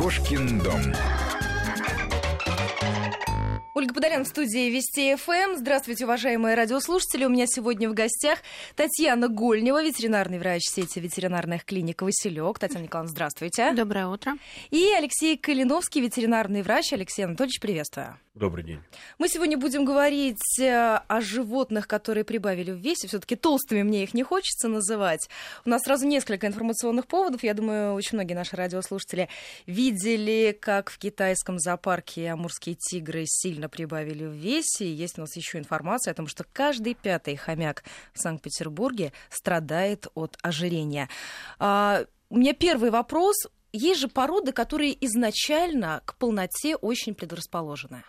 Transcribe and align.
Кошкин 0.00 0.60
дом. 0.60 0.80
Ольга 3.74 3.92
Подолян 3.92 4.24
в 4.24 4.28
студии 4.28 4.70
Вести 4.70 5.14
ФМ. 5.14 5.58
Здравствуйте, 5.58 6.06
уважаемые 6.06 6.54
радиослушатели. 6.54 7.26
У 7.26 7.28
меня 7.28 7.44
сегодня 7.46 7.86
в 7.90 7.92
гостях 7.92 8.38
Татьяна 8.76 9.28
Гольнева, 9.28 9.84
ветеринарный 9.84 10.38
врач 10.38 10.62
сети 10.62 11.00
ветеринарных 11.00 11.66
клиник 11.66 12.00
«Василек». 12.00 12.58
Татьяна 12.58 12.84
Николаевна, 12.84 13.12
здравствуйте. 13.12 13.72
Доброе 13.74 14.06
утро. 14.06 14.38
И 14.70 14.90
Алексей 14.96 15.36
Калиновский, 15.36 16.00
ветеринарный 16.00 16.62
врач. 16.62 16.94
Алексей 16.94 17.26
Анатольевич, 17.26 17.60
приветствую. 17.60 18.18
Добрый 18.34 18.62
день. 18.62 18.80
Мы 19.18 19.28
сегодня 19.28 19.58
будем 19.58 19.84
говорить 19.84 20.60
э, 20.60 21.00
о 21.08 21.20
животных, 21.20 21.88
которые 21.88 22.22
прибавили 22.22 22.70
в 22.70 22.76
весе. 22.76 23.08
Все-таки 23.08 23.34
толстыми 23.34 23.82
мне 23.82 24.04
их 24.04 24.14
не 24.14 24.22
хочется 24.22 24.68
называть. 24.68 25.28
У 25.64 25.68
нас 25.68 25.82
сразу 25.82 26.06
несколько 26.06 26.46
информационных 26.46 27.08
поводов. 27.08 27.42
Я 27.42 27.54
думаю, 27.54 27.92
очень 27.94 28.18
многие 28.18 28.34
наши 28.34 28.54
радиослушатели 28.54 29.28
видели, 29.66 30.56
как 30.58 30.90
в 30.90 30.98
китайском 30.98 31.58
зоопарке 31.58 32.30
амурские 32.30 32.76
тигры 32.76 33.24
сильно 33.26 33.68
прибавили 33.68 34.24
в 34.24 34.32
весе. 34.32 34.94
Есть 34.94 35.18
у 35.18 35.22
нас 35.22 35.34
еще 35.34 35.58
информация 35.58 36.12
о 36.12 36.14
том, 36.14 36.28
что 36.28 36.44
каждый 36.52 36.94
пятый 36.94 37.34
хомяк 37.34 37.82
в 38.14 38.20
Санкт-Петербурге 38.20 39.12
страдает 39.28 40.06
от 40.14 40.38
ожирения. 40.40 41.08
А, 41.58 42.04
у 42.28 42.38
меня 42.38 42.54
первый 42.54 42.90
вопрос. 42.90 43.48
Есть 43.72 44.00
же 44.00 44.06
породы, 44.06 44.52
которые 44.52 44.96
изначально 45.04 46.00
к 46.04 46.14
полноте 46.14 46.76
очень 46.76 47.16
предрасположены. 47.16 48.04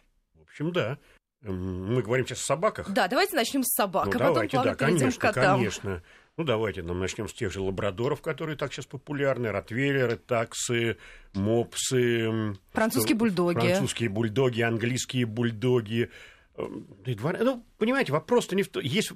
В 0.52 0.54
общем, 0.54 0.74
да. 0.74 0.98
Мы 1.44 2.02
говорим 2.02 2.28
сейчас 2.28 2.42
о 2.42 2.46
собаках. 2.46 2.90
Да, 2.92 3.08
давайте 3.08 3.38
начнем 3.38 3.64
с 3.64 3.74
собак, 3.74 4.08
ну, 4.08 4.12
а 4.12 4.18
давайте, 4.18 4.58
потом 4.58 4.74
да, 4.74 4.76
перейдем 4.76 5.00
конечно, 5.00 5.20
к 5.20 5.34
котам. 5.34 5.58
конечно. 5.58 6.04
Ну, 6.36 6.44
давайте 6.44 6.84
нам 6.84 7.00
начнем 7.00 7.30
с 7.30 7.34
тех 7.34 7.54
же 7.54 7.62
лабрадоров, 7.62 8.22
которые 8.22 8.58
так 8.58 8.74
сейчас 8.74 8.86
популярны, 8.86 9.50
ротвейлеры, 9.50 10.18
таксы, 10.18 10.98
мопсы. 11.34 12.58
Французские 12.74 13.16
бульдоги. 13.16 13.60
Французские 13.60 14.10
бульдоги, 14.10 14.62
английские 14.62 15.26
бульдоги. 15.26 16.12
Ну, 16.58 17.64
понимаете, 17.78 18.12
вопрос-то 18.12 18.56
не 18.56 18.64
в 18.64 18.70
том... 18.70 18.84
Есть 18.84 19.12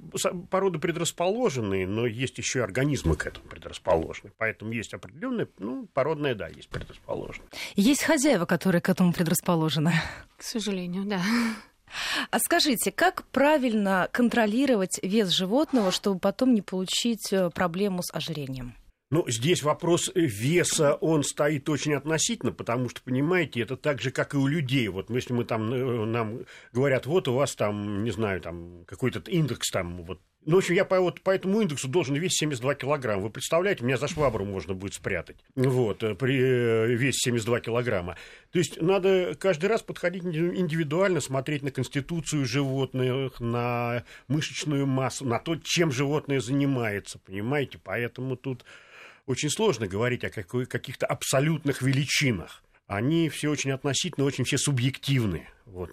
породы 0.50 0.78
предрасположенные, 0.78 1.86
но 1.86 2.06
есть 2.06 2.38
еще 2.38 2.60
и 2.60 2.62
организмы 2.62 3.16
к 3.16 3.26
этому 3.26 3.46
предрасположены. 3.46 4.32
Поэтому 4.38 4.72
есть 4.72 4.94
определенная, 4.94 5.48
ну, 5.58 5.86
породная, 5.92 6.34
да, 6.34 6.48
есть 6.48 6.68
предрасположенная. 6.68 7.48
Есть 7.74 8.02
хозяева, 8.02 8.46
которые 8.46 8.80
к 8.80 8.88
этому 8.88 9.12
предрасположены. 9.12 9.92
К 10.36 10.42
сожалению, 10.42 11.04
да. 11.04 11.20
А 12.30 12.38
скажите, 12.38 12.90
как 12.90 13.24
правильно 13.28 14.08
контролировать 14.12 14.98
вес 15.02 15.28
животного, 15.28 15.92
чтобы 15.92 16.18
потом 16.18 16.52
не 16.52 16.62
получить 16.62 17.32
э, 17.32 17.50
проблему 17.50 18.02
с 18.02 18.12
ожирением? 18.12 18.74
Ну, 19.08 19.24
здесь 19.28 19.62
вопрос 19.62 20.10
веса, 20.16 20.94
он 20.94 21.22
стоит 21.22 21.68
очень 21.68 21.94
относительно, 21.94 22.50
потому 22.50 22.88
что, 22.88 23.00
понимаете, 23.02 23.60
это 23.60 23.76
так 23.76 24.00
же, 24.00 24.10
как 24.10 24.34
и 24.34 24.36
у 24.36 24.48
людей. 24.48 24.88
Вот 24.88 25.10
если 25.10 25.32
мы 25.32 25.44
там, 25.44 25.72
э, 25.72 26.04
нам 26.06 26.40
говорят, 26.72 27.06
вот 27.06 27.28
у 27.28 27.34
вас 27.34 27.54
там, 27.54 28.02
не 28.02 28.10
знаю, 28.10 28.40
там 28.40 28.84
какой-то 28.84 29.20
индекс 29.30 29.70
там, 29.70 30.02
вот 30.02 30.20
ну, 30.46 30.54
в 30.54 30.58
общем, 30.58 30.76
я 30.76 30.84
по, 30.84 31.00
вот, 31.00 31.22
по 31.22 31.30
этому 31.30 31.60
индексу 31.60 31.88
должен 31.88 32.14
весить 32.14 32.38
72 32.38 32.76
килограмма. 32.76 33.22
Вы 33.22 33.30
представляете, 33.30 33.84
меня 33.84 33.96
за 33.96 34.06
швабру 34.06 34.44
можно 34.44 34.74
будет 34.74 34.94
спрятать. 34.94 35.36
Вот, 35.56 36.04
э, 36.04 36.14
при 36.14 36.38
э, 36.38 36.86
весе 36.94 37.30
72 37.30 37.60
килограмма. 37.60 38.16
То 38.52 38.60
есть 38.60 38.80
надо 38.80 39.36
каждый 39.38 39.66
раз 39.66 39.82
подходить 39.82 40.24
индивидуально, 40.24 41.20
смотреть 41.20 41.62
на 41.62 41.72
конституцию 41.72 42.44
животных, 42.44 43.40
на 43.40 44.04
мышечную 44.28 44.86
массу, 44.86 45.24
на 45.26 45.40
то, 45.40 45.56
чем 45.56 45.90
животное 45.90 46.38
занимается, 46.38 47.18
понимаете? 47.18 47.78
Поэтому 47.82 48.36
тут 48.36 48.64
очень 49.26 49.50
сложно 49.50 49.86
говорить 49.86 50.24
о 50.24 50.30
каких-то 50.30 51.06
абсолютных 51.06 51.82
величинах. 51.82 52.62
Они 52.86 53.28
все 53.28 53.50
очень 53.50 53.72
относительно, 53.72 54.24
очень 54.24 54.44
все 54.44 54.58
субъективны. 54.58 55.48
Вот. 55.64 55.90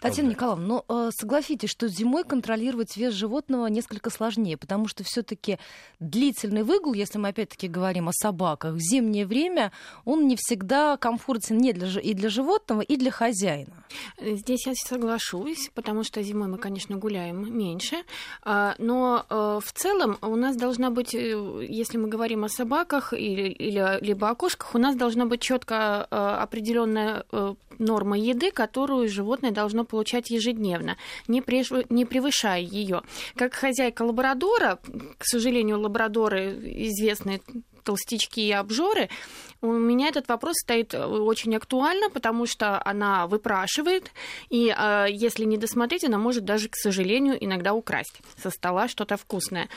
Татьяна 0.00 0.30
Николаевна, 0.30 0.66
но 0.66 0.84
ну, 0.88 1.08
э, 1.08 1.10
согласитесь, 1.12 1.70
что 1.70 1.88
зимой 1.88 2.24
контролировать 2.24 2.96
вес 2.96 3.14
животного 3.14 3.66
несколько 3.66 4.10
сложнее, 4.10 4.56
потому 4.56 4.88
что 4.88 5.04
все-таки 5.04 5.58
длительный 5.98 6.62
выгул, 6.62 6.92
если 6.92 7.18
мы 7.18 7.28
опять-таки 7.28 7.68
говорим 7.68 8.08
о 8.08 8.12
собаках, 8.12 8.74
в 8.74 8.78
зимнее 8.78 9.26
время 9.26 9.72
он 10.04 10.26
не 10.26 10.36
всегда 10.36 10.96
комфортен 10.96 11.58
не 11.58 11.72
для, 11.72 12.00
и 12.00 12.14
для 12.14 12.28
животного, 12.28 12.80
и 12.80 12.96
для 12.96 13.10
хозяина. 13.10 13.72
Здесь 14.20 14.66
я 14.66 14.74
соглашусь, 14.74 15.70
потому 15.74 16.04
что 16.04 16.22
зимой 16.22 16.48
мы, 16.48 16.58
конечно, 16.58 16.96
гуляем 16.96 17.56
меньше, 17.56 17.96
а, 18.42 18.74
но 18.78 19.24
э, 19.28 19.60
в 19.62 19.72
целом 19.72 20.18
у 20.22 20.36
нас 20.36 20.56
должна 20.56 20.90
быть, 20.90 21.14
э, 21.14 21.66
если 21.68 21.98
мы 21.98 22.08
говорим 22.08 22.44
о 22.44 22.48
собаках 22.48 23.12
или, 23.12 23.48
или 23.48 24.04
либо 24.04 24.28
о 24.28 24.34
кошках, 24.34 24.74
у 24.74 24.78
нас 24.78 24.96
должна 24.96 25.26
быть 25.26 25.40
четко 25.40 26.04
определенная 26.04 27.24
норма 27.80 28.18
еды, 28.18 28.50
которую 28.50 29.08
животное 29.08 29.50
должно 29.50 29.84
получать 29.84 30.30
ежедневно, 30.30 30.96
не, 31.26 31.40
превышая 31.42 32.60
ее. 32.60 33.02
Как 33.36 33.54
хозяйка 33.54 34.02
лабрадора, 34.02 34.78
к 35.18 35.24
сожалению, 35.24 35.80
лабрадоры 35.80 36.52
известные 36.86 37.40
толстячки 37.82 38.46
и 38.46 38.52
обжоры, 38.52 39.08
у 39.62 39.72
меня 39.72 40.08
этот 40.08 40.28
вопрос 40.28 40.56
стоит 40.62 40.94
очень 40.94 41.54
актуально, 41.56 42.08
потому 42.10 42.46
что 42.46 42.80
она 42.84 43.26
выпрашивает, 43.26 44.10
и 44.48 44.74
э, 44.76 45.06
если 45.10 45.44
не 45.44 45.58
досмотреть, 45.58 46.04
она 46.04 46.18
может 46.18 46.44
даже, 46.44 46.68
к 46.68 46.76
сожалению, 46.76 47.36
иногда 47.42 47.74
украсть 47.74 48.20
со 48.42 48.50
стола 48.50 48.88
что-то 48.88 49.16
вкусное. 49.16 49.68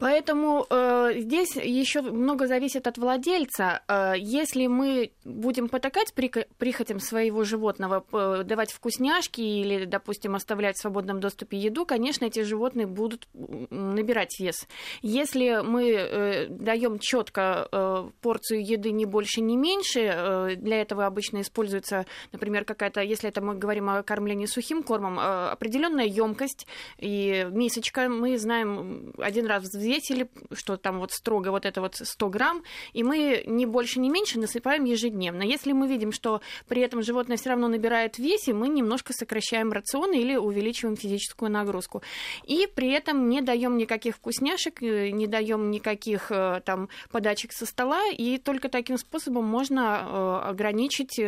Поэтому 0.00 0.66
э, 0.68 1.12
здесь 1.18 1.54
еще 1.54 2.02
много 2.02 2.48
зависит 2.48 2.88
от 2.88 2.98
владельца. 2.98 3.82
Э, 3.86 4.14
если 4.16 4.66
мы 4.66 5.12
будем 5.24 5.68
потакать 5.68 6.12
прихотям 6.14 6.98
своего 6.98 7.44
животного, 7.44 8.04
э, 8.12 8.42
давать 8.44 8.72
вкусняшки 8.72 9.40
или, 9.40 9.84
допустим, 9.84 10.34
оставлять 10.34 10.76
в 10.76 10.80
свободном 10.80 11.20
доступе 11.20 11.58
еду, 11.58 11.86
конечно, 11.86 12.24
эти 12.24 12.42
животные 12.42 12.88
будут 12.88 13.28
набирать 13.34 14.38
вес. 14.40 14.66
Если 15.00 15.62
мы 15.64 15.92
э, 15.92 16.46
даем 16.48 16.98
четко 16.98 17.68
э, 17.70 18.10
порцию 18.20 18.66
еды 18.66 18.90
не 18.90 19.06
больше, 19.06 19.42
не 19.42 19.56
меньше, 19.56 20.00
э, 20.00 20.56
для 20.56 20.80
этого 20.80 21.06
обычно 21.06 21.40
используется, 21.40 22.04
например, 22.32 22.64
какая-то, 22.64 23.00
если 23.00 23.28
это 23.28 23.40
мы 23.40 23.54
говорим 23.54 23.88
о 23.88 24.02
кормлении 24.02 24.46
сухим 24.46 24.82
кормом, 24.82 25.20
э, 25.20 25.50
определенная 25.50 26.06
емкость 26.06 26.66
и 26.98 27.46
мисочка. 27.52 28.08
Мы 28.08 28.38
знаем 28.38 29.14
один 29.18 29.46
раз 29.46 29.62
в 29.62 29.83
взвесили, 29.84 30.28
что 30.52 30.76
там 30.76 30.98
вот 30.98 31.12
строго 31.12 31.50
вот 31.50 31.66
это 31.66 31.80
вот 31.80 31.96
100 31.96 32.28
грамм, 32.30 32.62
и 32.92 33.02
мы 33.02 33.44
не 33.46 33.66
больше, 33.66 34.00
не 34.00 34.08
меньше 34.08 34.38
насыпаем 34.38 34.84
ежедневно. 34.84 35.42
Если 35.42 35.72
мы 35.72 35.86
видим, 35.86 36.12
что 36.12 36.40
при 36.66 36.82
этом 36.82 37.02
животное 37.02 37.36
все 37.36 37.50
равно 37.50 37.68
набирает 37.68 38.16
в 38.16 38.18
весе, 38.18 38.52
мы 38.52 38.68
немножко 38.68 39.12
сокращаем 39.12 39.72
рацион 39.72 40.12
или 40.12 40.36
увеличиваем 40.36 40.96
физическую 40.96 41.50
нагрузку. 41.50 42.02
И 42.44 42.66
при 42.74 42.90
этом 42.90 43.28
не 43.28 43.42
даем 43.42 43.76
никаких 43.76 44.16
вкусняшек, 44.16 44.82
э, 44.82 45.10
не 45.10 45.26
даем 45.26 45.70
никаких 45.70 46.30
э, 46.30 46.62
там 46.64 46.88
подачек 47.10 47.52
со 47.52 47.66
стола, 47.66 48.02
и 48.10 48.38
только 48.38 48.68
таким 48.68 48.96
способом 48.96 49.44
можно 49.44 50.00
э, 50.02 50.48
ограничить 50.48 51.20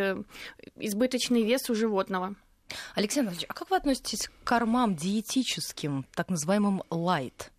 избыточный 0.77 1.43
вес 1.43 1.69
у 1.69 1.75
животного. 1.75 2.34
Алексей 2.94 3.21
Анатольевич, 3.21 3.47
а 3.49 3.55
как 3.55 3.71
вы 3.71 3.77
относитесь 3.77 4.28
к 4.28 4.33
кормам 4.44 4.97
диетическим, 4.97 6.05
так 6.15 6.31
называемым 6.31 6.83
light? 6.91 7.50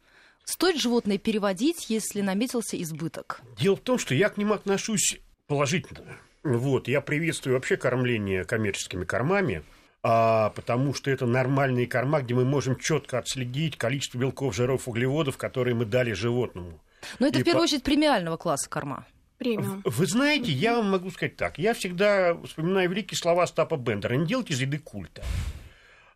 Стоит 0.47 0.79
животное 0.79 1.17
переводить, 1.17 1.89
если 1.89 2.21
наметился 2.21 2.81
избыток? 2.81 3.41
Дело 3.59 3.75
в 3.75 3.81
том, 3.81 3.99
что 3.99 4.15
я 4.15 4.29
к 4.29 4.37
ним 4.37 4.53
отношусь 4.53 5.19
положительно. 5.45 6.15
Вот, 6.41 6.87
я 6.87 7.01
приветствую 7.01 7.55
вообще 7.55 7.75
кормление 7.75 8.45
коммерческими 8.45 9.03
кормами, 9.03 9.63
а, 10.03 10.51
потому 10.51 10.93
что 10.93 11.11
это 11.11 11.25
нормальные 11.25 11.85
корма, 11.85 12.21
где 12.21 12.33
мы 12.33 12.45
можем 12.45 12.77
четко 12.77 13.17
отследить 13.17 13.77
количество 13.77 14.19
белков, 14.19 14.55
жиров, 14.55 14.87
углеводов, 14.87 15.35
которые 15.35 15.75
мы 15.75 15.83
дали 15.83 16.13
животному. 16.13 16.79
Но 17.19 17.27
это 17.27 17.39
И 17.39 17.41
в 17.41 17.45
первую 17.45 17.63
по... 17.63 17.65
очередь 17.65 17.83
премиального 17.83 18.37
класса 18.37 18.69
корма. 18.69 19.05
Премиум. 19.39 19.81
Вы 19.83 20.05
знаете, 20.05 20.53
я 20.53 20.77
вам 20.77 20.91
могу 20.91 21.11
сказать 21.11 21.35
так. 21.35 21.59
Я 21.59 21.73
всегда 21.73 22.33
вспоминаю 22.45 22.89
великие 22.89 23.17
слова 23.17 23.45
Стапа 23.47 23.75
Бендера. 23.75 24.15
Не 24.15 24.25
делайте 24.25 24.53
из 24.53 24.61
еды 24.61 24.79
культа. 24.79 25.25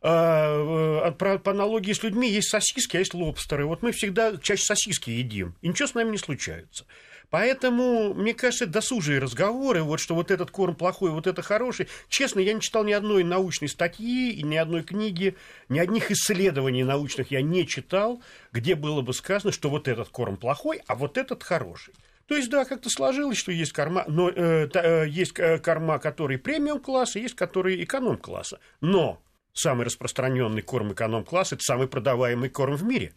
А, 0.04 1.08
э, 1.08 1.12
по, 1.12 1.52
аналогии 1.52 1.94
с 1.94 2.02
людьми 2.02 2.30
есть 2.30 2.50
сосиски, 2.50 2.98
а 2.98 3.00
есть 3.00 3.14
лобстеры. 3.14 3.66
Вот 3.66 3.84
мы 3.84 3.92
всегда 3.92 4.36
чаще 4.38 4.64
сосиски 4.64 5.12
едим, 5.12 5.56
и 5.62 5.68
ничего 5.68 5.88
с 5.88 5.94
нами 5.94 6.12
не 6.12 6.18
случается. 6.18 6.86
Поэтому, 7.30 8.14
мне 8.14 8.34
кажется, 8.34 8.66
досужие 8.66 9.20
разговоры, 9.20 9.84
вот 9.84 10.02
что 10.02 10.16
вот 10.16 10.32
этот 10.32 10.52
корм 10.52 10.76
плохой, 10.76 11.12
вот 11.12 11.28
это 11.28 11.42
хороший. 11.42 11.88
Честно, 12.10 12.40
я 12.42 12.52
не 12.54 12.60
читал 12.60 12.84
ни 12.84 12.92
одной 12.92 13.24
научной 13.24 13.70
статьи 13.70 14.42
ни 14.44 14.58
одной 14.58 14.84
книги, 14.84 15.38
ни 15.70 15.80
одних 15.80 16.12
исследований 16.12 16.84
научных 16.84 17.32
я 17.32 17.42
не 17.42 17.66
читал, 17.66 18.22
где 18.52 18.76
было 18.76 19.02
бы 19.02 19.14
сказано, 19.14 19.54
что 19.54 19.70
вот 19.70 19.88
этот 19.88 20.10
корм 20.10 20.36
плохой, 20.36 20.82
а 20.88 20.96
вот 20.96 21.18
этот 21.18 21.44
хороший. 21.44 21.94
То 22.28 22.36
есть, 22.36 22.50
да, 22.50 22.66
как-то 22.66 22.90
сложилось, 22.90 23.38
что 23.38 23.52
есть 23.52 23.72
корма, 23.72 24.04
но 24.08 24.30
э, 24.30 24.68
э, 24.74 25.08
есть 25.08 25.38
э, 25.38 25.60
корма, 25.60 26.00
которые 26.00 26.38
премиум 26.38 26.80
класса, 26.80 27.20
есть 27.20 27.36
которые 27.36 27.84
эконом 27.84 28.18
класса. 28.18 28.60
Но 28.82 29.22
самый 29.54 29.86
распространенный 29.86 30.62
корм 30.62 30.94
эконом-класс– 30.94 31.52
это 31.54 31.64
самый 31.64 31.88
продаваемый 31.88 32.50
корм 32.50 32.76
в 32.76 32.84
мире. 32.84 33.14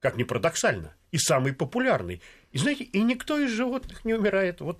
Как 0.00 0.16
ни 0.16 0.24
парадоксально. 0.24 0.94
И 1.10 1.18
самый 1.18 1.52
популярный. 1.52 2.22
И 2.50 2.58
знаете, 2.58 2.84
и 2.84 3.02
никто 3.02 3.38
из 3.38 3.50
животных 3.50 4.04
не 4.04 4.14
умирает. 4.14 4.60
Вот 4.60 4.78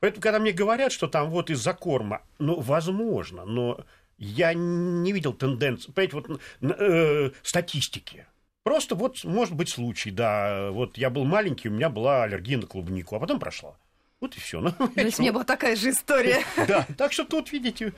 Поэтому, 0.00 0.22
когда 0.22 0.38
мне 0.38 0.52
говорят, 0.52 0.92
что 0.92 1.08
там 1.08 1.30
вот 1.30 1.50
из-за 1.50 1.72
корма, 1.72 2.22
ну, 2.38 2.60
возможно, 2.60 3.44
но 3.44 3.80
я 4.18 4.54
не 4.54 5.12
видел 5.12 5.32
тенденции, 5.32 5.90
понимаете, 5.90 6.40
вот 6.60 6.80
э, 6.80 7.30
статистики. 7.42 8.26
Просто 8.62 8.94
вот 8.94 9.22
может 9.24 9.54
быть 9.54 9.68
случай, 9.68 10.10
да, 10.10 10.70
вот 10.70 10.98
я 10.98 11.08
был 11.08 11.24
маленький, 11.24 11.68
у 11.68 11.72
меня 11.72 11.88
была 11.88 12.24
аллергия 12.24 12.58
на 12.58 12.66
клубнику, 12.66 13.16
а 13.16 13.20
потом 13.20 13.38
прошла. 13.38 13.76
Вот 14.20 14.34
и 14.34 14.40
все. 14.40 14.60
Ну, 14.60 14.70
То 14.72 15.00
есть 15.02 15.18
у 15.18 15.22
меня 15.22 15.32
была 15.32 15.44
такая 15.44 15.76
же 15.76 15.90
история. 15.90 16.42
Да, 16.66 16.86
так 16.96 17.12
что 17.12 17.24
тут, 17.24 17.52
видите, 17.52 17.92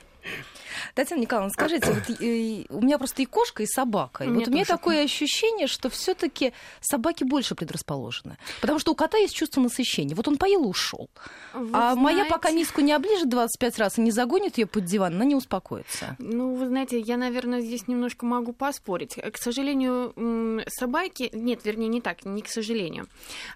Татьяна 0.93 1.21
Николаевна, 1.21 1.51
скажите, 1.51 1.91
вот, 1.91 2.21
э, 2.21 2.65
у 2.69 2.81
меня 2.81 2.97
просто 2.97 3.21
и 3.21 3.25
кошка, 3.25 3.63
и 3.63 3.65
собака. 3.65 4.23
И 4.23 4.27
вот 4.27 4.47
у 4.47 4.51
меня 4.51 4.65
такое 4.65 5.03
ощущение, 5.03 5.67
что 5.67 5.89
все-таки 5.89 6.53
собаки 6.81 7.23
больше 7.23 7.55
предрасположены. 7.55 8.37
Потому 8.61 8.79
что 8.79 8.91
у 8.91 8.95
кота 8.95 9.17
есть 9.17 9.35
чувство 9.35 9.61
насыщения. 9.61 10.15
Вот 10.15 10.27
он 10.27 10.37
поел 10.37 10.63
и 10.63 10.67
ушел. 10.67 11.09
а 11.53 11.93
знаете... 11.93 11.99
моя 11.99 12.25
пока 12.25 12.51
миску 12.51 12.81
не 12.81 12.91
оближет 12.91 13.29
25 13.29 13.79
раз 13.79 13.97
и 13.97 14.01
не 14.01 14.11
загонит 14.11 14.57
ее 14.57 14.65
под 14.67 14.85
диван, 14.85 15.15
она 15.15 15.25
не 15.25 15.35
успокоится. 15.35 16.15
Ну, 16.19 16.55
вы 16.55 16.67
знаете, 16.67 16.99
я, 16.99 17.17
наверное, 17.17 17.61
здесь 17.61 17.87
немножко 17.87 18.25
могу 18.25 18.53
поспорить. 18.53 19.15
К 19.15 19.37
сожалению, 19.37 20.63
собаки... 20.67 21.29
Нет, 21.33 21.61
вернее, 21.63 21.87
не 21.87 22.01
так, 22.01 22.25
не 22.25 22.41
к 22.41 22.49
сожалению. 22.49 23.07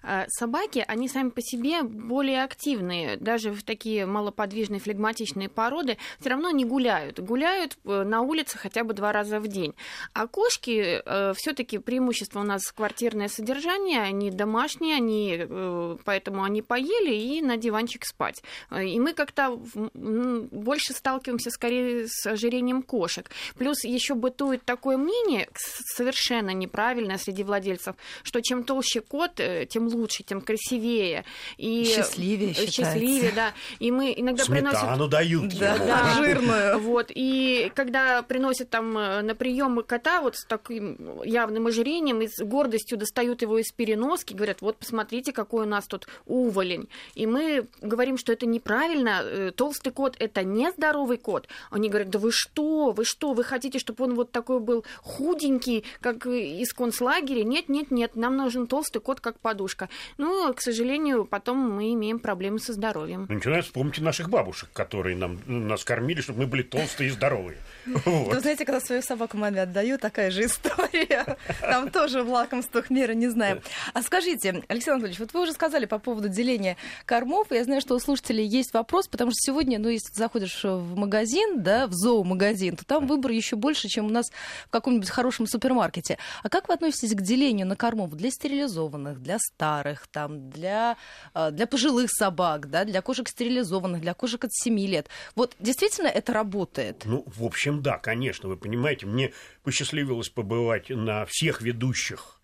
А, 0.02 0.26
собаки, 0.28 0.84
они 0.86 1.08
сами 1.08 1.30
по 1.30 1.42
себе 1.42 1.82
более 1.82 2.44
активные. 2.44 3.16
Даже 3.16 3.52
в 3.52 3.62
такие 3.62 4.06
малоподвижные 4.06 4.80
флегматичные 4.80 5.48
породы 5.48 5.98
все 6.20 6.30
равно 6.30 6.50
не 6.54 6.64
гуляют. 6.64 7.20
Гуляют 7.20 7.76
э, 7.84 8.02
на 8.04 8.22
улице 8.22 8.58
хотя 8.58 8.84
бы 8.84 8.94
два 8.94 9.12
раза 9.12 9.40
в 9.40 9.48
день. 9.48 9.74
А 10.12 10.26
кошки 10.26 11.02
э, 11.04 11.32
все-таки 11.36 11.78
преимущество 11.78 12.40
у 12.40 12.42
нас 12.42 12.62
квартирное 12.72 13.28
содержание, 13.28 14.00
они 14.00 14.30
домашние, 14.30 14.96
они, 14.96 15.36
э, 15.38 15.96
поэтому 16.04 16.42
они 16.42 16.62
поели 16.62 17.14
и 17.14 17.42
на 17.42 17.56
диванчик 17.56 18.04
спать. 18.04 18.42
И 18.70 18.98
мы 18.98 19.12
как-то 19.12 19.58
больше 19.94 20.92
сталкиваемся 20.92 21.50
скорее 21.50 22.06
с 22.08 22.26
ожирением 22.26 22.82
кошек. 22.82 23.30
Плюс 23.56 23.84
еще 23.84 24.14
бытует 24.14 24.64
такое 24.64 24.96
мнение, 24.96 25.48
совершенно 25.54 26.50
неправильное 26.50 27.18
среди 27.18 27.44
владельцев, 27.44 27.96
что 28.22 28.40
чем 28.40 28.64
толще 28.64 29.00
кот, 29.00 29.40
тем 29.68 29.88
лучше, 29.88 30.22
тем 30.22 30.40
красивее. 30.40 31.24
И 31.56 31.84
счастливее, 31.84 32.54
счастливее, 32.54 33.32
да. 33.32 33.52
И 33.78 33.90
мы 33.90 34.14
иногда 34.16 34.44
Сметану 34.44 34.70
приносим... 34.80 35.10
дают. 35.10 35.58
Да, 35.58 35.78
да, 35.78 36.14
жирную. 36.44 36.78
Вот. 36.84 37.10
И 37.14 37.72
когда 37.74 38.22
приносят 38.22 38.70
там 38.70 38.96
э, 38.96 39.22
на 39.22 39.34
прием 39.34 39.82
кота 39.82 40.20
вот 40.20 40.36
с 40.36 40.44
таким 40.44 41.22
явным 41.22 41.66
ожирением 41.66 42.22
и 42.22 42.28
с 42.28 42.42
гордостью 42.42 42.98
достают 42.98 43.42
его 43.42 43.58
из 43.58 43.72
переноски, 43.72 44.34
говорят, 44.34 44.60
вот 44.60 44.76
посмотрите, 44.76 45.32
какой 45.32 45.64
у 45.64 45.68
нас 45.68 45.86
тут 45.86 46.06
уволень. 46.26 46.88
И 47.14 47.26
мы 47.26 47.66
говорим, 47.80 48.18
что 48.18 48.32
это 48.32 48.46
неправильно, 48.46 49.22
э, 49.22 49.52
толстый 49.54 49.90
кот 49.92 50.16
это 50.18 50.42
не 50.42 50.70
здоровый 50.72 51.16
кот. 51.16 51.48
Они 51.70 51.88
говорят, 51.88 52.10
да 52.10 52.18
вы 52.18 52.30
что, 52.32 52.92
вы 52.92 53.04
что, 53.04 53.32
вы 53.32 53.44
хотите, 53.44 53.78
чтобы 53.78 54.04
он 54.04 54.14
вот 54.14 54.30
такой 54.30 54.60
был 54.60 54.84
худенький, 55.02 55.84
как 56.00 56.26
из 56.26 56.72
концлагеря? 56.72 57.44
Нет, 57.44 57.68
нет, 57.68 57.90
нет, 57.90 58.16
нам 58.16 58.36
нужен 58.36 58.66
толстый 58.66 59.00
кот, 59.00 59.20
как 59.20 59.38
подушка. 59.40 59.88
Ну, 60.18 60.52
к 60.54 60.60
сожалению, 60.60 61.24
потом 61.24 61.58
мы 61.58 61.92
имеем 61.94 62.18
проблемы 62.18 62.58
со 62.58 62.72
здоровьем. 62.72 63.26
Ну, 63.28 63.36
ничего, 63.36 63.60
вспомните 63.60 64.02
наших 64.02 64.28
бабушек, 64.28 64.70
которые 64.72 65.16
нам, 65.16 65.38
нас 65.46 65.84
кормили, 65.84 66.20
чтобы 66.20 66.33
мы 66.34 66.46
были 66.46 66.62
толстые 66.62 67.08
и 67.08 67.12
здоровые. 67.12 67.58
Вот. 68.04 68.34
Вы 68.34 68.40
знаете, 68.40 68.64
когда 68.64 68.80
свою 68.80 69.02
собаку 69.02 69.36
маме 69.36 69.62
отдаю, 69.62 69.98
такая 69.98 70.30
же 70.30 70.44
история. 70.44 71.36
Там 71.60 71.90
тоже 71.90 72.22
в 72.22 72.30
лакомствах 72.30 72.90
меры 72.90 73.14
не 73.14 73.28
знаем. 73.28 73.60
А 73.92 74.02
скажите, 74.02 74.62
Алексей 74.68 74.90
Анатольевич, 74.90 75.20
вот 75.20 75.32
вы 75.32 75.42
уже 75.42 75.52
сказали 75.52 75.84
по 75.84 75.98
поводу 75.98 76.28
деления 76.28 76.76
кормов. 77.04 77.48
Я 77.50 77.64
знаю, 77.64 77.80
что 77.80 77.94
у 77.94 77.98
слушателей 77.98 78.46
есть 78.46 78.72
вопрос, 78.72 79.08
потому 79.08 79.30
что 79.30 79.38
сегодня, 79.40 79.78
ну, 79.78 79.88
если 79.88 80.12
заходишь 80.14 80.64
в 80.64 80.96
магазин, 80.96 81.62
да, 81.62 81.86
в 81.86 81.92
зоомагазин, 81.92 82.76
то 82.76 82.84
там 82.84 83.06
выбор 83.06 83.32
еще 83.32 83.56
больше, 83.56 83.88
чем 83.88 84.06
у 84.06 84.10
нас 84.10 84.30
в 84.66 84.70
каком-нибудь 84.70 85.10
хорошем 85.10 85.46
супермаркете. 85.46 86.18
А 86.42 86.48
как 86.48 86.68
вы 86.68 86.74
относитесь 86.74 87.14
к 87.14 87.20
делению 87.20 87.66
на 87.66 87.76
кормов 87.76 88.14
для 88.14 88.30
стерилизованных, 88.30 89.22
для 89.22 89.38
старых, 89.38 90.06
там, 90.08 90.50
для, 90.50 90.96
а, 91.32 91.50
для 91.50 91.66
пожилых 91.66 92.10
собак, 92.10 92.70
да, 92.70 92.84
для 92.84 93.02
кошек 93.02 93.28
стерилизованных, 93.28 94.00
для 94.00 94.14
кошек 94.14 94.44
от 94.44 94.52
7 94.52 94.78
лет? 94.86 95.08
Вот 95.34 95.54
действительно 95.60 96.08
это 96.24 96.32
работает? 96.32 97.04
Ну, 97.04 97.24
в 97.26 97.44
общем, 97.44 97.82
да, 97.82 97.98
конечно. 97.98 98.48
Вы 98.48 98.56
понимаете, 98.56 99.06
мне 99.06 99.32
посчастливилось 99.62 100.30
побывать 100.30 100.88
на 100.88 101.26
всех 101.26 101.60
ведущих, 101.60 102.40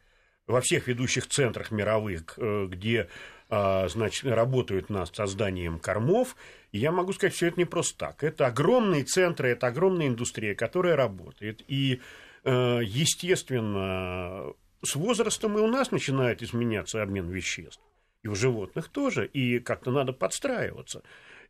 во 0.46 0.60
всех 0.60 0.86
ведущих 0.86 1.26
центрах 1.26 1.70
мировых, 1.70 2.34
э, 2.36 2.66
где 2.68 3.08
а, 3.52 3.88
значит, 3.88 4.24
работают 4.26 4.90
над 4.90 5.14
созданием 5.14 5.80
кормов. 5.80 6.36
И 6.70 6.78
я 6.78 6.92
могу 6.92 7.12
сказать, 7.12 7.34
все 7.34 7.48
это 7.48 7.58
не 7.58 7.64
просто 7.64 7.98
так. 7.98 8.22
Это 8.22 8.46
огромные 8.46 9.02
центры, 9.02 9.48
это 9.48 9.66
огромная 9.66 10.06
индустрия, 10.06 10.54
которая 10.54 10.94
работает. 10.94 11.64
И, 11.66 12.00
э, 12.44 12.80
естественно, 12.84 14.52
с 14.84 14.94
возрастом 14.94 15.58
и 15.58 15.60
у 15.60 15.66
нас 15.66 15.90
начинает 15.90 16.42
изменяться 16.42 17.02
обмен 17.02 17.28
веществ. 17.28 17.82
И 18.22 18.28
у 18.28 18.36
животных 18.36 18.88
тоже. 18.88 19.26
И 19.26 19.58
как-то 19.58 19.90
надо 19.90 20.12
подстраиваться. 20.12 21.02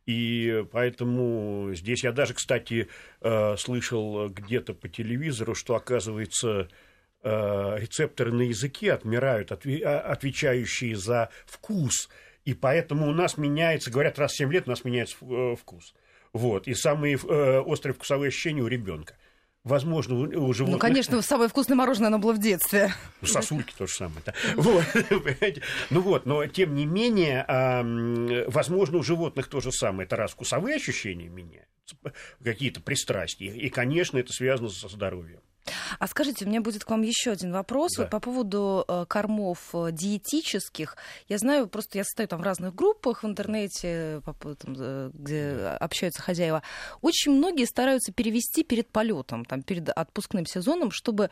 И 0.05 0.63
поэтому 0.71 1.71
здесь 1.73 2.03
я 2.03 2.11
даже, 2.11 2.33
кстати, 2.33 2.87
э, 3.21 3.55
слышал 3.57 4.29
где-то 4.29 4.73
по 4.73 4.89
телевизору, 4.89 5.53
что, 5.53 5.75
оказывается, 5.75 6.69
э, 7.23 7.29
рецепторы 7.77 8.31
на 8.31 8.41
языке 8.41 8.93
отмирают, 8.93 9.51
а, 9.51 9.99
отвечающие 9.99 10.95
за 10.95 11.29
вкус. 11.45 12.09
И 12.45 12.53
поэтому 12.55 13.07
у 13.09 13.13
нас 13.13 13.37
меняется, 13.37 13.91
говорят, 13.91 14.17
раз 14.17 14.31
в 14.31 14.37
7 14.37 14.51
лет 14.51 14.67
у 14.67 14.71
нас 14.71 14.83
меняется 14.83 15.17
э, 15.21 15.55
вкус. 15.55 15.93
Вот. 16.33 16.67
И 16.67 16.73
самые 16.73 17.17
острые 17.17 17.93
вкусовые 17.93 18.29
ощущения 18.29 18.61
у 18.61 18.67
ребенка 18.67 19.15
возможно, 19.63 20.15
у 20.15 20.53
животных... 20.53 20.75
Ну, 20.75 20.79
конечно, 20.79 21.21
самое 21.21 21.49
вкусное 21.49 21.75
мороженое, 21.75 22.07
оно 22.07 22.19
было 22.19 22.33
в 22.33 22.39
детстве. 22.39 22.93
Ну, 23.21 23.27
сосульки 23.27 23.73
то 23.77 23.87
же 23.87 23.93
самое. 23.93 24.21
Да. 24.25 24.33
Вот, 24.55 24.83
ну 25.89 26.01
вот, 26.01 26.25
но 26.25 26.45
тем 26.47 26.75
не 26.75 26.85
менее, 26.85 27.45
возможно, 28.47 28.97
у 28.97 29.03
животных 29.03 29.47
то 29.47 29.61
же 29.61 29.71
самое. 29.71 30.05
Это 30.05 30.15
раз 30.15 30.31
вкусовые 30.31 30.75
ощущения 30.75 31.29
меняются, 31.29 31.95
какие-то 32.43 32.81
пристрастия, 32.81 33.53
и, 33.53 33.69
конечно, 33.69 34.17
это 34.17 34.33
связано 34.33 34.69
со 34.69 34.87
здоровьем. 34.87 35.41
А 35.99 36.07
скажите, 36.07 36.45
у 36.45 36.47
меня 36.47 36.61
будет 36.61 36.83
к 36.83 36.89
вам 36.89 37.01
еще 37.01 37.31
один 37.31 37.51
вопрос 37.51 37.91
да. 37.97 38.05
по 38.05 38.19
поводу 38.19 38.85
э, 38.87 39.05
кормов 39.07 39.69
э, 39.73 39.91
диетических. 39.91 40.97
Я 41.27 41.37
знаю, 41.37 41.67
просто 41.67 41.97
я 41.97 42.03
стою 42.03 42.27
там 42.27 42.39
в 42.39 42.43
разных 42.43 42.73
группах 42.75 43.23
в 43.23 43.27
интернете, 43.27 44.21
там, 44.25 44.75
э, 44.77 45.11
где 45.13 45.51
общаются 45.79 46.21
хозяева. 46.21 46.63
Очень 47.01 47.33
многие 47.33 47.65
стараются 47.65 48.11
перевести 48.11 48.63
перед 48.63 48.87
полетом, 48.87 49.45
там, 49.45 49.61
перед 49.61 49.89
отпускным 49.89 50.45
сезоном, 50.45 50.91
чтобы 50.91 51.29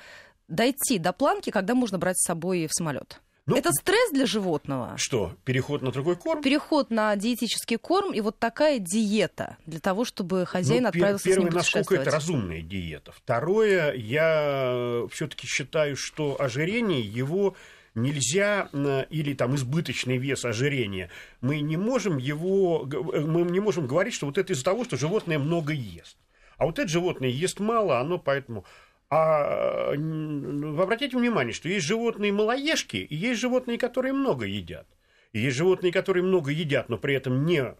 дойти 0.47 0.99
до 0.99 1.13
планки, 1.13 1.49
когда 1.49 1.75
можно 1.75 1.97
брать 1.97 2.19
с 2.19 2.25
собой 2.25 2.67
в 2.67 2.73
самолет. 2.73 3.21
Ну, 3.45 3.55
это 3.55 3.71
стресс 3.71 4.11
для 4.11 4.25
животного. 4.25 4.93
Что, 4.97 5.33
переход 5.43 5.81
на 5.81 5.91
другой 5.91 6.15
корм? 6.15 6.41
Переход 6.41 6.91
на 6.91 7.15
диетический 7.15 7.77
корм 7.77 8.13
и 8.13 8.21
вот 8.21 8.37
такая 8.37 8.79
диета 8.79 9.57
для 9.65 9.79
того, 9.79 10.05
чтобы 10.05 10.45
хозяин 10.45 10.83
ну, 10.83 10.89
отправился 10.89 11.25
первое, 11.25 11.41
с 11.41 11.45
ним 11.45 11.53
насколько 11.55 11.95
это 11.95 12.11
разумная 12.11 12.61
диета. 12.61 13.11
Второе, 13.11 13.93
я 13.93 15.05
все-таки 15.11 15.47
считаю, 15.47 15.95
что 15.95 16.39
ожирение 16.39 17.01
его 17.01 17.55
нельзя 17.95 18.69
или 19.09 19.33
там 19.33 19.55
избыточный 19.55 20.17
вес 20.17 20.45
ожирения, 20.45 21.09
мы 21.41 21.59
не 21.61 21.77
можем 21.77 22.17
его, 22.17 22.85
мы 22.85 23.41
не 23.41 23.59
можем 23.59 23.87
говорить, 23.87 24.13
что 24.13 24.25
вот 24.25 24.37
это 24.37 24.53
из-за 24.53 24.63
того, 24.63 24.83
что 24.85 24.97
животное 24.97 25.39
много 25.39 25.73
ест. 25.73 26.17
А 26.57 26.65
вот 26.65 26.77
это 26.77 26.87
животное 26.89 27.29
ест 27.29 27.59
мало, 27.59 27.99
оно 27.99 28.19
поэтому 28.19 28.65
а 29.09 29.91
обратите 29.91 31.17
внимание, 31.17 31.53
что 31.53 31.67
есть 31.67 31.85
животные 31.85 32.31
малоежки, 32.31 32.97
и 32.97 33.15
есть 33.15 33.39
животные, 33.39 33.77
которые 33.77 34.13
много 34.13 34.45
едят. 34.45 34.87
И 35.33 35.39
есть 35.39 35.57
животные, 35.57 35.91
которые 35.91 36.23
много 36.23 36.51
едят, 36.51 36.89
но 36.89 36.97
при 36.97 37.15
этом 37.15 37.45
не 37.45 37.75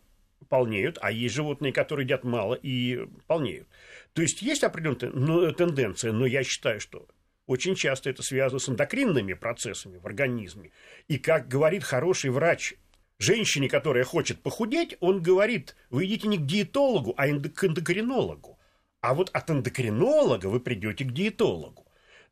полнеют, 0.48 0.98
а 1.02 1.12
есть 1.12 1.36
животные, 1.36 1.74
которые 1.74 2.06
едят 2.06 2.24
мало 2.24 2.56
и 2.56 3.06
полнеют. 3.28 3.68
То 4.14 4.22
есть 4.22 4.42
есть 4.42 4.64
определенная 4.64 5.52
тенденция, 5.52 6.12
но 6.12 6.26
я 6.26 6.44
считаю, 6.44 6.80
что 6.80 7.08
очень 7.46 7.76
часто 7.76 8.10
это 8.10 8.22
связано 8.22 8.60
с 8.60 8.70
эндокринными 8.70 9.34
процессами 9.34 9.98
в 9.98 10.06
организме. 10.06 10.72
И 11.08 11.18
как 11.18 11.48
говорит 11.48 11.84
хороший 11.84 12.30
врач 12.30 12.76
женщине, 13.18 13.68
которая 13.68 14.04
хочет 14.04 14.42
похудеть, 14.42 14.96
он 15.00 15.22
говорит, 15.22 15.76
вы 15.90 16.06
идите 16.06 16.28
не 16.28 16.38
к 16.38 16.46
диетологу, 16.46 17.14
а 17.18 17.28
к 17.28 17.64
эндокринологу. 17.64 18.59
А 19.02 19.14
вот 19.14 19.30
от 19.34 19.50
эндокринолога 19.50 20.48
вы 20.48 20.60
придете 20.60 21.06
к 21.06 21.12
диетологу. 21.12 21.86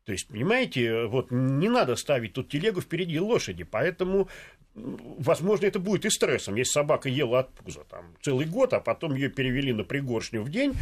То 0.04 0.12
есть, 0.12 0.28
понимаете, 0.28 1.04
вот 1.06 1.30
не 1.30 1.68
надо 1.68 1.94
ставить 1.96 2.32
тут 2.32 2.48
телегу 2.48 2.80
впереди 2.80 3.20
лошади, 3.20 3.64
поэтому, 3.64 4.28
возможно, 4.74 5.66
это 5.66 5.78
будет 5.78 6.06
и 6.06 6.10
стрессом. 6.10 6.54
Если 6.54 6.72
собака 6.72 7.08
ела 7.08 7.40
от 7.40 7.52
пуза 7.52 7.84
там, 7.84 8.14
целый 8.22 8.46
год, 8.46 8.72
а 8.72 8.80
потом 8.80 9.14
ее 9.14 9.28
перевели 9.28 9.72
на 9.72 9.84
пригоршню 9.84 10.42
в 10.42 10.50
день, 10.50 10.74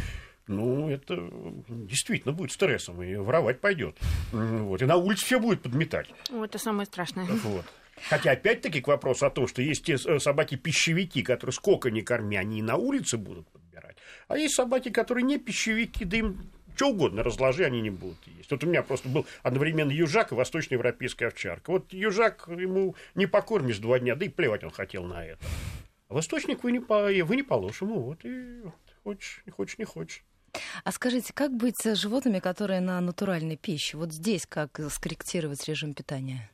ну, 0.47 0.89
это 0.89 1.29
действительно 1.67 2.33
будет 2.33 2.51
стрессом, 2.53 3.03
и 3.03 3.15
воровать 3.15 3.59
пойдет. 3.59 3.97
Вот, 4.31 4.81
и 4.81 4.85
на 4.85 4.95
улице 4.95 5.25
все 5.25 5.39
будет 5.39 5.61
подметать. 5.61 6.07
Вот, 6.29 6.49
это 6.49 6.59
самое 6.59 6.85
страшное. 6.85 7.25
Вот. 7.25 7.65
Хотя, 8.09 8.31
опять-таки, 8.31 8.81
к 8.81 8.87
вопросу 8.87 9.25
о 9.25 9.29
том, 9.29 9.47
что 9.47 9.61
есть 9.61 9.85
те 9.85 9.93
э, 9.93 10.19
собаки-пищевики, 10.19 11.23
которые 11.23 11.53
сколько 11.53 11.89
ни 11.91 12.01
корми, 12.01 12.37
они 12.37 12.59
и 12.59 12.61
на 12.61 12.75
улице 12.75 13.17
будут 13.17 13.49
подбирать. 13.49 13.97
А 14.27 14.37
есть 14.37 14.55
собаки, 14.55 14.89
которые 14.89 15.23
не 15.23 15.37
пищевики, 15.37 16.05
да 16.05 16.17
им 16.17 16.49
что 16.75 16.89
угодно 16.89 17.23
разложи, 17.23 17.65
они 17.65 17.81
не 17.81 17.89
будут 17.89 18.19
есть. 18.27 18.51
Вот 18.51 18.63
у 18.63 18.67
меня 18.67 18.83
просто 18.83 19.09
был 19.09 19.25
одновременно 19.41 19.89
южак 19.89 20.31
и 20.31 20.35
восточноевропейская 20.35 21.29
овчарка. 21.29 21.71
Вот 21.71 21.91
южак 21.91 22.47
ему 22.47 22.95
не 23.15 23.25
покормишь 23.25 23.79
два 23.79 23.97
дня, 23.97 24.15
да 24.15 24.25
и 24.25 24.29
плевать 24.29 24.63
он 24.63 24.69
хотел 24.69 25.03
на 25.03 25.25
это. 25.25 25.43
А 26.07 26.13
восточник 26.13 26.63
вы 26.63 26.71
не, 26.71 26.79
по, 26.79 27.05
вы 27.05 27.35
не 27.35 27.41
положишь 27.41 27.81
ему, 27.81 28.01
вот, 28.01 28.23
и 28.23 28.61
хочешь, 29.03 29.41
не 29.47 29.51
хочешь, 29.51 29.77
не 29.79 29.85
хочешь. 29.85 30.23
А 30.83 30.91
скажите, 30.91 31.33
как 31.33 31.51
быть 31.51 31.77
с 31.81 31.95
животными, 31.95 32.39
которые 32.39 32.79
на 32.79 33.01
натуральной 33.01 33.57
пище? 33.57 33.97
Вот 33.97 34.13
здесь 34.13 34.45
как 34.45 34.79
скорректировать 34.91 35.67
режим 35.67 35.93
питания? 35.93 36.49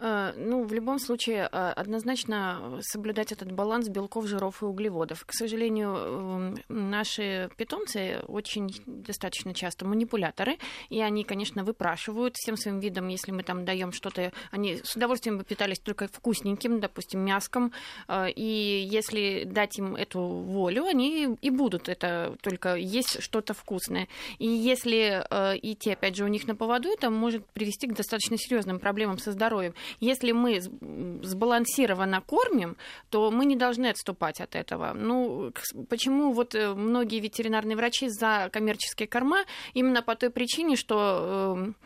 Э, 0.00 0.32
ну, 0.36 0.64
в 0.64 0.72
любом 0.72 0.98
случае, 0.98 1.48
э, 1.50 1.72
однозначно 1.76 2.78
соблюдать 2.82 3.32
этот 3.32 3.52
баланс 3.52 3.88
белков, 3.88 4.26
жиров 4.26 4.62
и 4.62 4.66
углеводов. 4.66 5.24
К 5.24 5.32
сожалению, 5.32 6.56
наши 6.68 7.48
питомцы 7.56 8.20
очень 8.26 8.68
достаточно 8.86 9.54
часто 9.54 9.86
манипуляторы, 9.86 10.58
и 10.90 11.00
они, 11.00 11.24
конечно, 11.24 11.64
выпрашивают 11.64 12.34
всем 12.36 12.56
своим 12.56 12.80
видом, 12.80 13.08
если 13.08 13.30
мы 13.30 13.42
там 13.42 13.64
даем 13.64 13.92
что-то, 13.92 14.32
они 14.50 14.80
с 14.82 14.96
удовольствием 14.96 15.38
бы 15.38 15.44
питались 15.44 15.78
только 15.78 16.08
вкусненьким, 16.08 16.80
допустим, 16.80 17.20
мяском, 17.20 17.72
э, 18.08 18.30
и 18.30 18.86
если 18.90 19.44
дать 19.44 19.78
им 19.78 19.94
эту 19.94 20.20
волю, 20.20 20.86
они 20.86 21.36
и 21.40 21.50
будут 21.50 21.88
это 21.88 22.36
только 22.42 22.74
есть 22.74 23.22
что-то 23.22 23.54
вкусное. 23.54 24.08
И 24.38 24.46
если 24.46 25.24
идти, 25.62 25.92
опять 25.92 26.16
же, 26.16 26.24
у 26.24 26.28
них 26.28 26.46
на 26.46 26.56
поводу, 26.56 26.88
это 26.88 27.10
может 27.10 27.46
привести 27.46 27.86
к 27.86 27.94
достаточно 27.94 28.36
серьезным 28.36 28.78
проблемам 28.78 29.18
со 29.18 29.32
здоровьем. 29.32 29.74
Если 30.00 30.32
мы 30.32 30.60
сбалансированно 30.60 32.20
кормим, 32.20 32.76
то 33.10 33.30
мы 33.30 33.44
не 33.44 33.56
должны 33.56 33.86
отступать 33.88 34.40
от 34.40 34.54
этого. 34.54 34.92
Ну, 34.94 35.52
почему 35.88 36.32
вот 36.32 36.54
э, 36.54 36.74
многие 36.74 37.20
ветеринарные 37.20 37.76
врачи 37.76 38.08
за 38.08 38.48
коммерческие 38.52 39.08
корма? 39.08 39.44
Именно 39.74 40.02
по 40.02 40.14
той 40.14 40.30
причине, 40.30 40.76
что 40.76 41.54
эм, 41.56 41.76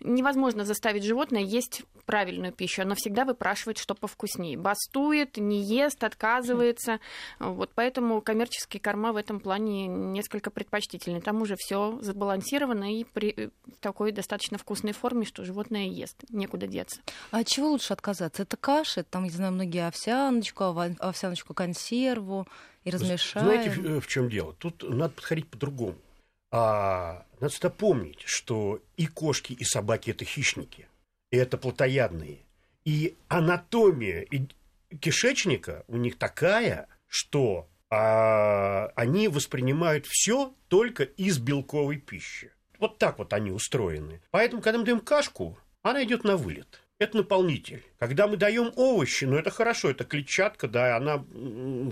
невозможно 0.00 0.64
заставить 0.64 1.04
животное 1.04 1.42
есть 1.42 1.82
правильную 2.06 2.52
пищу. 2.52 2.82
Оно 2.82 2.94
всегда 2.94 3.24
выпрашивает, 3.24 3.78
что 3.78 3.94
повкуснее. 3.94 4.58
Бастует, 4.58 5.36
не 5.36 5.62
ест, 5.62 6.04
отказывается. 6.04 7.00
Вот 7.38 7.70
поэтому 7.74 8.20
коммерческие 8.20 8.80
корма 8.80 9.12
в 9.12 9.16
этом 9.16 9.40
плане 9.40 9.86
несколько 9.86 10.50
предпочтительны. 10.50 11.20
Там 11.20 11.42
уже 11.42 11.56
все 11.56 11.98
забалансировано 12.00 12.94
и 12.94 13.04
при 13.04 13.50
такой 13.80 14.12
достаточно 14.12 14.58
вкусной 14.58 14.92
форме, 14.92 15.24
что 15.24 15.44
животное 15.44 15.86
ест. 15.86 16.24
Некуда 16.30 16.66
деться. 16.66 17.00
А 17.30 17.43
от 17.44 17.48
чего 17.48 17.70
лучше 17.70 17.92
отказаться? 17.92 18.42
Это 18.42 18.56
каши, 18.56 19.02
там, 19.02 19.24
я 19.24 19.30
знаю, 19.30 19.52
многие 19.52 19.86
овсяночку, 19.86 20.64
овсяночку 20.98 21.52
консерву 21.52 22.48
и 22.84 22.90
размешаем. 22.90 23.46
Знаете, 23.46 24.00
в 24.00 24.06
чем 24.06 24.30
дело? 24.30 24.54
Тут 24.54 24.82
надо 24.82 25.12
подходить 25.12 25.48
по-другому. 25.48 25.98
А, 26.50 27.26
надо 27.40 27.70
помнить, 27.70 28.22
что 28.24 28.80
и 28.96 29.06
кошки, 29.06 29.52
и 29.52 29.64
собаки– 29.64 30.10
это 30.12 30.24
хищники, 30.24 30.88
и 31.30 31.36
это 31.36 31.58
плотоядные. 31.58 32.38
И 32.84 33.16
анатомия 33.28 34.22
и 34.22 34.46
кишечника 35.00 35.84
у 35.88 35.96
них 35.96 36.16
такая, 36.16 36.88
что 37.08 37.68
а, 37.90 38.86
они 38.94 39.28
воспринимают 39.28 40.06
все 40.06 40.54
только 40.68 41.02
из 41.02 41.38
белковой 41.38 41.98
пищи. 41.98 42.52
Вот 42.78 42.98
так 42.98 43.18
вот 43.18 43.32
они 43.34 43.50
устроены. 43.50 44.22
Поэтому, 44.30 44.62
когда 44.62 44.78
мы 44.78 44.84
даем 44.84 45.00
кашку, 45.00 45.58
она 45.82 46.02
идет 46.04 46.24
на 46.24 46.36
вылет 46.36 46.83
это 47.04 47.18
наполнитель. 47.18 47.82
Когда 47.98 48.26
мы 48.26 48.36
даем 48.36 48.72
овощи, 48.76 49.24
ну 49.24 49.36
это 49.36 49.50
хорошо, 49.50 49.90
это 49.90 50.04
клетчатка, 50.04 50.68
да, 50.68 50.96
она 50.96 51.24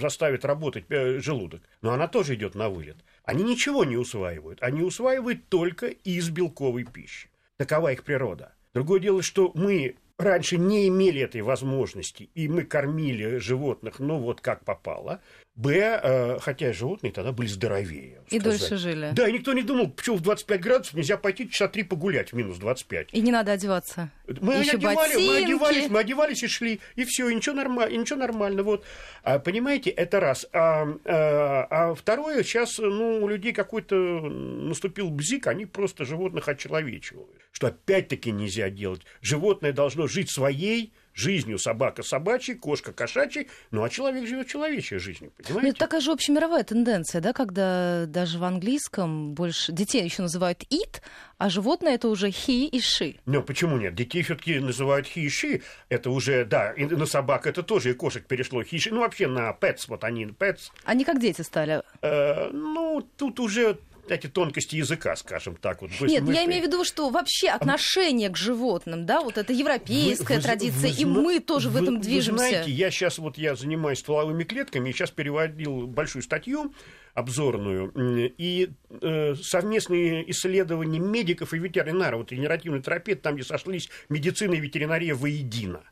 заставит 0.00 0.44
работать 0.44 0.84
э, 0.88 1.20
желудок, 1.20 1.62
но 1.80 1.92
она 1.92 2.08
тоже 2.08 2.34
идет 2.34 2.54
на 2.54 2.68
вылет. 2.68 2.96
Они 3.24 3.44
ничего 3.44 3.84
не 3.84 3.96
усваивают, 3.96 4.62
они 4.62 4.82
усваивают 4.82 5.48
только 5.48 5.86
из 5.86 6.28
белковой 6.30 6.84
пищи. 6.84 7.30
Такова 7.56 7.92
их 7.92 8.04
природа. 8.04 8.54
Другое 8.74 9.00
дело, 9.00 9.22
что 9.22 9.52
мы 9.54 9.96
раньше 10.18 10.56
не 10.56 10.88
имели 10.88 11.20
этой 11.20 11.42
возможности, 11.42 12.30
и 12.34 12.48
мы 12.48 12.62
кормили 12.64 13.38
животных, 13.38 13.98
ну 13.98 14.18
вот 14.18 14.40
как 14.40 14.64
попало. 14.64 15.20
Б, 15.54 16.00
э, 16.02 16.38
хотя 16.40 16.72
животные 16.72 17.12
тогда 17.12 17.30
были 17.30 17.46
здоровее. 17.46 18.22
И 18.30 18.38
дольше 18.38 18.78
жили. 18.78 19.10
Да, 19.12 19.28
и 19.28 19.32
никто 19.32 19.52
не 19.52 19.62
думал, 19.62 19.90
почему 19.90 20.16
в 20.16 20.22
25 20.22 20.60
градусов 20.62 20.94
нельзя 20.94 21.18
пойти 21.18 21.50
часа 21.50 21.68
три 21.68 21.82
погулять 21.82 22.32
в 22.32 22.36
минус 22.36 22.56
25. 22.56 23.08
И 23.12 23.20
не 23.20 23.30
надо 23.30 23.52
одеваться. 23.52 24.10
Мы, 24.26 24.54
Еще 24.54 24.72
одевали, 24.72 25.14
мы 25.26 25.36
одевались, 25.44 25.90
мы 25.90 25.98
одевались 25.98 26.42
и 26.42 26.46
шли, 26.46 26.80
и 26.96 27.04
все, 27.04 27.28
и 27.28 27.34
ничего, 27.34 27.54
норма, 27.54 27.84
и 27.84 27.98
ничего 27.98 28.20
нормально. 28.20 28.62
Вот. 28.62 28.86
А, 29.24 29.38
понимаете, 29.38 29.90
это 29.90 30.20
раз. 30.20 30.46
А, 30.54 30.88
а, 31.04 31.66
а 31.70 31.94
второе, 31.94 32.42
сейчас 32.44 32.78
ну, 32.78 33.22
у 33.22 33.28
людей 33.28 33.52
какой-то 33.52 33.94
наступил 33.94 35.10
бзик, 35.10 35.48
они 35.48 35.66
просто 35.66 36.06
животных 36.06 36.48
очеловечивают. 36.48 37.28
Что 37.50 37.66
опять-таки 37.66 38.30
нельзя 38.30 38.70
делать. 38.70 39.02
Животное 39.20 39.74
должно 39.74 40.06
жить 40.06 40.30
своей 40.30 40.94
жизнью 41.14 41.58
собака 41.58 42.02
собачьей, 42.02 42.56
кошка 42.56 42.92
кошачьей, 42.92 43.48
ну 43.70 43.82
а 43.82 43.90
человек 43.90 44.26
живет 44.26 44.48
человечьей 44.48 44.98
жизнью, 44.98 45.32
ну, 45.38 45.44
понимаете? 45.44 45.70
Это 45.70 45.78
такая 45.78 46.00
же 46.00 46.12
общемировая 46.12 46.64
тенденция, 46.64 47.20
да, 47.20 47.32
когда 47.32 48.06
даже 48.06 48.38
в 48.38 48.44
английском 48.44 49.34
больше 49.34 49.72
детей 49.72 50.04
еще 50.04 50.22
называют 50.22 50.62
it, 50.70 51.00
а 51.38 51.50
животное 51.50 51.94
это 51.94 52.08
уже 52.08 52.28
he 52.28 52.66
и 52.66 52.78
she. 52.78 53.18
Ну 53.26 53.42
почему 53.42 53.76
нет? 53.76 53.94
Детей 53.94 54.22
все-таки 54.22 54.58
называют 54.58 55.06
he 55.06 55.22
и 55.22 55.28
she, 55.28 55.62
это 55.88 56.10
уже, 56.10 56.44
да, 56.44 56.72
и 56.72 56.84
на 56.84 57.06
собак 57.06 57.46
это 57.46 57.62
тоже 57.62 57.90
и 57.90 57.94
кошек 57.94 58.24
перешло 58.26 58.62
he 58.62 58.68
и 58.72 58.76
she, 58.76 58.92
ну 58.92 59.00
вообще 59.00 59.26
на 59.26 59.50
pets, 59.50 59.84
вот 59.88 60.04
они 60.04 60.26
pets. 60.26 60.70
Они 60.84 61.04
как 61.04 61.20
дети 61.20 61.42
стали? 61.42 61.82
Э, 62.00 62.50
ну 62.52 63.06
тут 63.16 63.40
уже 63.40 63.78
эти 64.08 64.26
тонкости 64.26 64.76
языка, 64.76 65.14
скажем 65.16 65.56
так. 65.56 65.82
Вот, 65.82 65.90
Нет, 66.00 66.22
мы... 66.22 66.34
я 66.34 66.44
имею 66.44 66.62
в 66.62 66.66
виду, 66.66 66.84
что 66.84 67.10
вообще 67.10 67.48
отношение 67.48 68.28
к 68.28 68.36
животным, 68.36 69.06
да, 69.06 69.20
вот 69.20 69.38
это 69.38 69.52
европейская 69.52 70.36
вы, 70.36 70.42
традиция, 70.42 70.90
вы, 70.90 70.96
и 70.96 71.04
мы 71.04 71.40
тоже 71.40 71.70
вы, 71.70 71.80
в 71.80 71.82
этом 71.82 72.00
движемся. 72.00 72.42
Вы 72.42 72.50
знаете, 72.50 72.70
я 72.70 72.90
сейчас 72.90 73.18
вот 73.18 73.38
я 73.38 73.54
занимаюсь 73.54 73.98
стволовыми 73.98 74.44
клетками, 74.44 74.90
и 74.90 74.92
сейчас 74.92 75.10
переводил 75.10 75.86
большую 75.86 76.22
статью 76.22 76.74
обзорную, 77.14 77.92
и 78.38 78.70
э, 78.88 79.34
совместные 79.34 80.30
исследования 80.30 80.98
медиков 80.98 81.52
и 81.52 81.58
ветеринаров, 81.58 82.20
вот 82.20 82.32
генеративный 82.32 82.82
терапия, 82.82 83.16
там, 83.16 83.36
где 83.36 83.44
сошлись 83.44 83.90
медицина 84.08 84.54
и 84.54 84.60
ветеринария 84.60 85.14
воедино. 85.14 85.82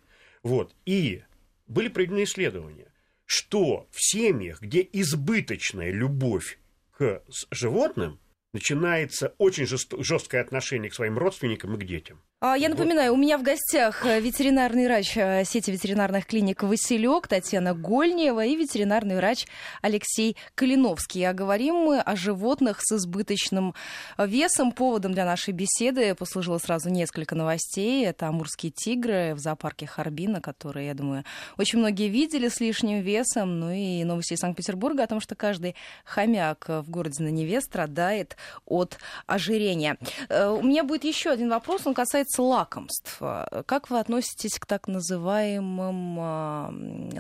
Вот, 0.43 0.75
и 0.87 1.23
были 1.67 1.89
проведены 1.89 2.25
исследования, 2.25 2.87
что 3.27 3.87
в 3.91 4.03
семьях, 4.03 4.63
где 4.63 4.87
избыточная 4.93 5.93
любовь 5.93 6.59
к 7.01 7.23
животным, 7.51 8.21
начинается 8.53 9.35
очень 9.39 9.67
жесткое 9.67 10.43
отношение 10.43 10.91
к 10.91 10.95
своим 10.95 11.17
родственникам 11.17 11.75
и 11.75 11.79
к 11.79 11.87
детям. 11.87 12.23
А, 12.43 12.57
я 12.57 12.71
напоминаю, 12.71 13.13
у 13.13 13.19
меня 13.19 13.37
в 13.37 13.43
гостях 13.43 14.07
э, 14.07 14.19
ветеринарный 14.19 14.87
врач 14.87 15.15
э, 15.15 15.45
сети 15.45 15.71
ветеринарных 15.71 16.25
клиник 16.25 16.63
«Василек» 16.63 17.29
Татьяна 17.29 17.75
Гольнева 17.75 18.43
и 18.47 18.57
ветеринарный 18.57 19.17
врач 19.17 19.47
Алексей 19.83 20.39
Калиновский. 20.55 21.23
А 21.29 21.35
говорим 21.35 21.75
мы 21.75 22.01
о 22.01 22.17
животных 22.17 22.79
с 22.81 22.93
избыточным 22.93 23.75
весом. 24.17 24.73
Поводом 24.73 25.13
для 25.13 25.27
нашей 25.27 25.53
беседы 25.53 26.15
послужило 26.15 26.57
сразу 26.57 26.89
несколько 26.89 27.35
новостей. 27.35 28.07
Это 28.07 28.29
амурские 28.29 28.73
тигры 28.73 29.35
в 29.35 29.39
зоопарке 29.39 29.87
Харбина, 29.87 30.41
которые, 30.41 30.87
я 30.87 30.95
думаю, 30.95 31.25
очень 31.59 31.79
многие 31.79 32.09
видели 32.09 32.49
с 32.49 32.59
лишним 32.59 33.03
весом. 33.03 33.61
Ну 33.61 33.71
и 33.71 34.03
новости 34.03 34.33
из 34.33 34.39
Санкт-Петербурга 34.39 35.03
о 35.03 35.09
том, 35.09 35.21
что 35.21 35.35
каждый 35.35 35.77
хомяк 36.07 36.71
в 36.71 36.89
городе 36.89 37.23
на 37.23 37.29
Неве 37.29 37.61
страдает 37.61 38.39
от 38.65 38.97
ожирения. 39.27 39.99
Э, 40.31 40.49
у 40.49 40.63
меня 40.63 40.85
будет 40.85 41.05
еще 41.05 41.29
один 41.29 41.51
вопрос, 41.51 41.83
он 41.85 41.93
касается 41.93 42.30
касается 42.31 42.43
лакомств, 42.43 43.19
как 43.67 43.91
вы 43.91 43.99
относитесь 43.99 44.59
к 44.59 44.67
так 44.67 44.89
называемым 44.89 46.17
а, 46.21 46.73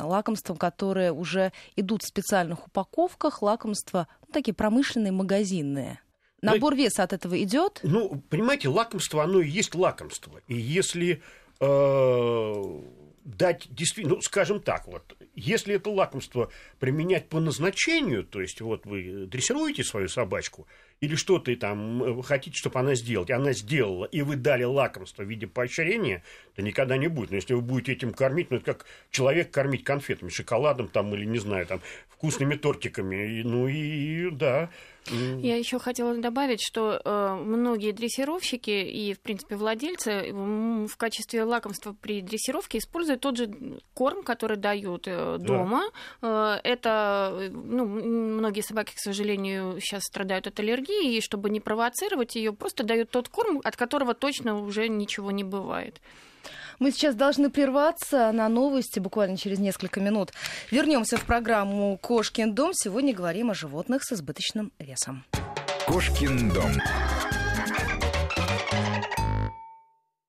лакомствам, 0.02 0.56
которые 0.56 1.12
уже 1.12 1.52
идут 1.76 2.02
в 2.02 2.08
специальных 2.08 2.66
упаковках, 2.66 3.42
лакомства 3.42 4.06
ну, 4.26 4.32
такие 4.32 4.54
промышленные, 4.54 5.12
магазинные? 5.12 6.00
Набор 6.42 6.74
веса 6.74 7.02
от 7.02 7.12
этого 7.12 7.40
идет? 7.42 7.80
Ну, 7.82 8.22
понимаете, 8.30 8.68
лакомство, 8.68 9.24
оно 9.24 9.40
и 9.40 9.48
есть 9.48 9.74
лакомство. 9.74 10.40
И 10.46 10.54
если 10.54 11.22
э, 11.60 12.80
дать 13.24 13.66
действительно, 13.68 14.16
ну, 14.16 14.22
скажем 14.22 14.60
так, 14.60 14.86
вот, 14.86 15.16
если 15.40 15.74
это 15.76 15.90
лакомство 15.90 16.50
применять 16.78 17.28
по 17.28 17.40
назначению, 17.40 18.24
то 18.24 18.40
есть 18.40 18.60
вот 18.60 18.86
вы 18.86 19.26
дрессируете 19.26 19.84
свою 19.84 20.08
собачку, 20.08 20.66
или 21.00 21.14
что-то 21.14 21.54
там 21.56 22.00
вы 22.00 22.22
хотите, 22.22 22.56
чтобы 22.56 22.78
она 22.78 22.94
сделала, 22.94 23.26
она 23.30 23.52
сделала, 23.52 24.04
и 24.04 24.20
вы 24.20 24.36
дали 24.36 24.64
лакомство 24.64 25.22
в 25.22 25.28
виде 25.28 25.46
поощрения, 25.46 26.22
то 26.54 26.62
никогда 26.62 26.98
не 26.98 27.08
будет. 27.08 27.30
Но 27.30 27.36
если 27.36 27.54
вы 27.54 27.62
будете 27.62 27.92
этим 27.92 28.12
кормить, 28.12 28.50
ну, 28.50 28.58
это 28.58 28.74
как 28.74 28.86
человек 29.10 29.50
кормить 29.50 29.82
конфетами, 29.82 30.28
шоколадом 30.28 30.88
там, 30.88 31.14
или, 31.14 31.24
не 31.24 31.38
знаю, 31.38 31.66
там, 31.66 31.80
вкусными 32.10 32.54
тортиками, 32.54 33.42
ну, 33.42 33.66
и, 33.66 34.30
да, 34.30 34.68
я 35.06 35.56
еще 35.56 35.78
хотела 35.78 36.14
добавить, 36.16 36.60
что 36.62 37.00
э, 37.04 37.34
многие 37.34 37.92
дрессировщики 37.92 38.70
и, 38.70 39.14
в 39.14 39.20
принципе, 39.20 39.56
владельцы 39.56 40.32
в 40.32 40.96
качестве 40.96 41.44
лакомства 41.44 41.96
при 42.00 42.20
дрессировке 42.20 42.78
используют 42.78 43.20
тот 43.20 43.36
же 43.36 43.50
корм, 43.94 44.22
который 44.22 44.56
дают 44.56 45.04
э, 45.06 45.38
дома. 45.38 45.84
Да. 46.20 46.60
Э, 46.64 46.68
это, 46.68 47.50
ну, 47.50 47.86
многие 47.86 48.62
собаки, 48.62 48.94
к 48.94 48.98
сожалению, 48.98 49.80
сейчас 49.80 50.04
страдают 50.04 50.46
от 50.46 50.58
аллергии, 50.60 51.16
и 51.16 51.20
чтобы 51.20 51.50
не 51.50 51.60
провоцировать 51.60 52.36
ее, 52.36 52.52
просто 52.52 52.84
дают 52.84 53.10
тот 53.10 53.28
корм, 53.28 53.60
от 53.64 53.76
которого 53.76 54.14
точно 54.14 54.58
уже 54.58 54.88
ничего 54.88 55.30
не 55.30 55.44
бывает. 55.44 56.00
Мы 56.80 56.92
сейчас 56.92 57.14
должны 57.14 57.50
прерваться 57.50 58.32
на 58.32 58.48
новости 58.48 58.98
буквально 59.00 59.36
через 59.36 59.58
несколько 59.58 60.00
минут. 60.00 60.32
Вернемся 60.70 61.18
в 61.18 61.24
программу 61.24 61.98
«Кошкин 61.98 62.54
дом». 62.54 62.70
Сегодня 62.72 63.12
говорим 63.12 63.50
о 63.50 63.54
животных 63.54 64.02
с 64.02 64.12
избыточным 64.12 64.72
весом. 64.78 65.26
«Кошкин 65.86 66.48
дом». 66.48 66.72